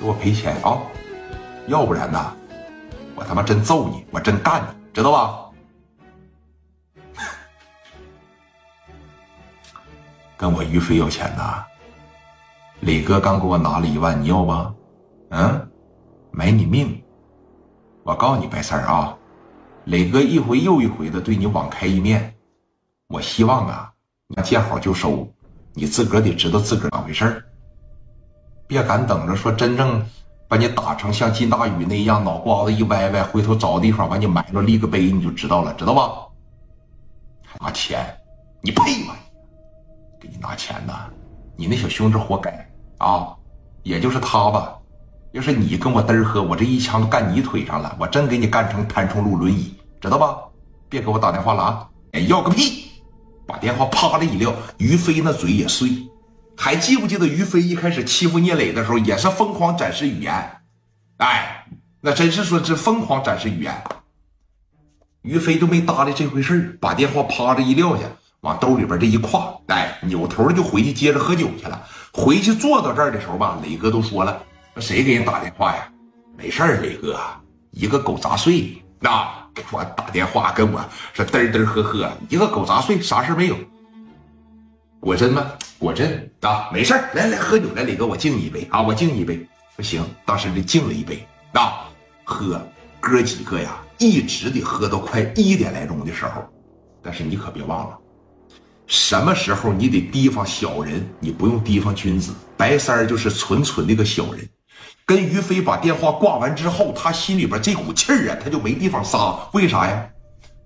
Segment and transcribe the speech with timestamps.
[0.00, 0.78] 给我赔钱啊！
[1.66, 2.36] 要不然呢，
[3.14, 5.50] 我他妈真揍你，我真干你，知道吧？
[10.36, 11.64] 跟我于飞要钱呐？
[12.80, 14.74] 磊哥刚给我拿了一万，你要吗？
[15.30, 15.70] 嗯，
[16.30, 17.02] 买你命！
[18.02, 19.16] 我告诉你白三儿啊，
[19.84, 22.34] 磊哥一回又一回的对你网开一面，
[23.08, 23.90] 我希望啊，
[24.26, 25.26] 你见好就收，
[25.72, 27.42] 你自个儿得知道自个儿咋回事儿，
[28.66, 30.04] 别敢等着说真正
[30.48, 36.12] 把你打成像金大宇那样，脑瓜子一歪歪，回头找个地方把你埋了立个碑，你就知道了，知道吧？
[37.60, 38.04] 拿钱，
[38.62, 39.14] 你配吗？
[40.20, 40.92] 给你拿钱呢？
[41.56, 42.50] 你那小兄弟活该
[42.98, 43.34] 啊！
[43.82, 44.76] 也就是他吧。
[45.32, 50.38] 要是你跟我嘚儿喝，我这一枪干你腿上了，我真给你干成摊冲路轮椅，知道吧？
[50.88, 51.88] 别给我打电话了啊！
[52.12, 52.90] 哎，要个屁！
[53.46, 55.90] 把电话啪的一撂，于飞那嘴也碎。
[56.56, 60.60] 还记不记得于飞一开始欺负聂磊的时候，也是疯狂展示语言？
[61.18, 61.66] 哎，
[62.00, 63.74] 那真是说是疯狂展示语言。
[65.22, 68.02] 于飞都没搭理这回事把电话啪的一撂下，
[68.40, 71.82] 往兜里边这一挎，哎，扭头就回去接着喝酒去了。
[72.12, 74.42] 回去坐到这儿的时候吧，磊哥都说了。
[74.78, 75.88] 谁给人打电话呀？
[76.36, 77.18] 没事儿，磊哥，
[77.70, 83.56] 一个狗杂碎，那给我打电话，跟我说嘚嘚呵呵，一个狗杂碎，啥事没有。
[85.04, 85.52] 果真吗？
[85.78, 89.46] 果真啊，没事儿，来来喝酒来，磊哥，我敬你一杯啊，我敬你一杯。
[89.76, 91.90] 不行，当时就敬了一杯啊，
[92.24, 92.58] 喝，
[93.00, 96.42] 哥几个呀，一直得喝到快一点来钟的时候。
[97.02, 97.98] 但是你可别忘了，
[98.86, 102.32] 什么时候你得提防小人，你不用提防君子。
[102.56, 104.48] 白三儿就是纯纯的个小人。
[105.04, 109.36] 跟于飞把电话挂完之后，他心里边这股气儿啊，他就没地方撒。
[109.52, 110.08] 为啥呀？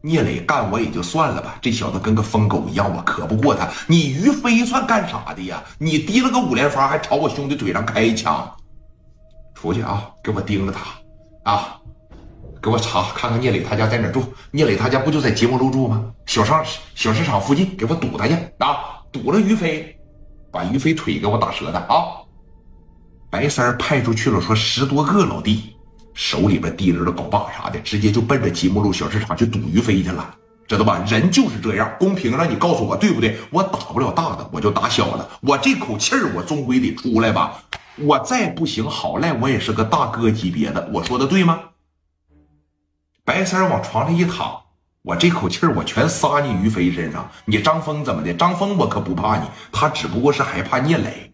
[0.00, 3.68] 聂磊干我也就算了吧，这小子跟个疯狗一样，我可不过他。
[3.86, 5.62] 你于飞算干啥的呀？
[5.78, 8.48] 你提了个五连发，还朝我兄弟腿上开一枪。
[9.54, 11.80] 出去啊，给我盯着他啊，
[12.62, 14.22] 给我查看看聂磊他家在哪住。
[14.52, 16.04] 聂磊他家不就在节目路住吗？
[16.26, 16.64] 小商
[16.94, 19.02] 小市场附近，给我堵他去啊！
[19.10, 19.98] 堵了于飞，
[20.52, 22.22] 把于飞腿给我打折的啊！
[23.30, 25.74] 白三派出去了，说十多个老弟，
[26.18, 30.34] 手里边提着的镐把啥的，直接就奔着吉木路小市场去堵于飞去了，
[30.66, 31.00] 知道吧？
[31.06, 33.38] 人就是这样，公平让你告诉我对不对？
[33.50, 37.62] 我打不了大的，我就打小的，我这口气儿我终归得出来吧。
[37.98, 41.60] 我再不行，好赖我也是个大哥级别的，我说的对吗？
[43.24, 44.60] 白三往床上一躺，
[45.02, 47.30] 我这口气儿我全撒你于飞身上。
[47.44, 48.34] 你张峰怎么的？
[48.34, 51.32] 张峰我可不怕你，他只不过是害怕聂磊。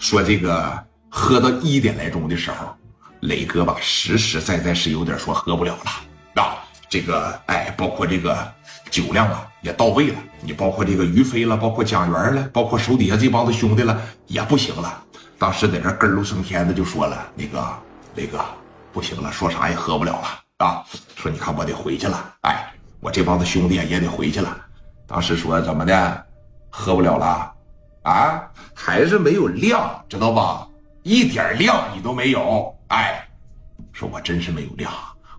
[0.00, 0.90] 说这个。
[1.12, 2.72] 喝到一点来钟的时候，
[3.20, 6.56] 磊哥吧，实实在在是有点说喝不了了啊。
[6.88, 8.52] 这个哎，包括这个
[8.90, 10.18] 酒量啊也到位了。
[10.40, 15.00] 你包括这个于飞了，包括蒋元了，包括手底下这帮子兄弟了，也不行了。
[15.38, 17.64] 当时在这咯喽升天的就说了：“那个
[18.16, 18.44] 磊哥
[18.92, 20.84] 不行了，说啥也喝不了了啊。
[21.14, 24.56] 说你看我得回去了，哎，我这帮子兄弟也得回去了。
[25.06, 26.26] 当时说怎么的，
[26.70, 27.52] 喝不了了
[28.02, 28.42] 啊？
[28.74, 30.66] 还是没有量，知道吧？”
[31.04, 33.24] 一点量你都没有，哎，
[33.92, 34.92] 说我真是没有量，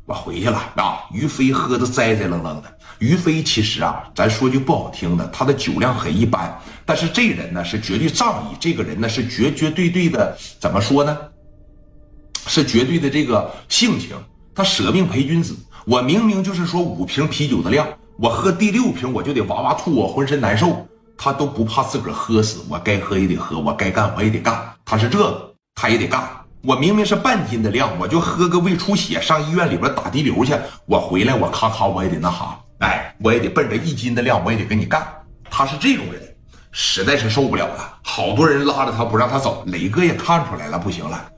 [0.05, 1.03] 我回去了啊。
[1.13, 2.77] 于飞喝的栽栽愣愣的。
[2.99, 11.17] 于飞其实啊，咱说句不好听的，他的酒量很一般，但是这人呢是绝对仗义，这个人呢是绝绝对对的，怎么说呢？
[12.47, 14.15] 是绝对的这个性情，
[14.55, 15.53] 他舍命陪君子。
[15.85, 17.85] 我明明就是说五瓶啤酒的量，
[18.17, 22.63] 我喝第六瓶我就得哇哇吐，我浑身难受，他都不怕自个儿喝死。
[22.69, 25.51] 我该喝也得喝，我该干我也得干，他是这个。
[25.73, 26.21] 他也得干，
[26.63, 30.53] 我明明是半斤的量，我就喝个胃出血，上医院里边打滴流去。
[30.85, 35.03] 我回来，我咔咔，我也得那啥，哎，我也得奔着一斤的量，我也得跟你干。
[35.49, 36.21] 他是这种人，
[36.71, 41.31] 实在是受不了了，好多人拉着他不让他走，雷哥也看出来了，不行了。